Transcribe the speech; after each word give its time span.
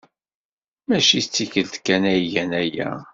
Maci 0.87 1.21
tikkelt 1.33 1.75
kan 1.85 2.03
ay 2.11 2.21
gan 2.33 2.51
aya. 2.61 2.89